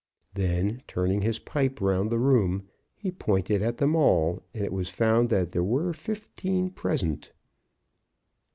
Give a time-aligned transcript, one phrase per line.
[0.33, 4.89] Then, turning his pipe round the room, he pointed at them all, and it was
[4.89, 7.31] found that there were fifteen present.